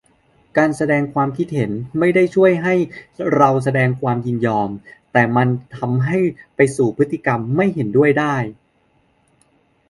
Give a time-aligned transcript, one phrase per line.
[0.57, 2.75] การแสดงความคิดเห็นไม่ได้ช่วยให้
[3.37, 4.69] เราแสดงความยินยอม
[5.11, 6.19] แต่มันทำให้
[6.55, 8.35] ไปสู่พฤติกรรมไม่เห็นด้วยได้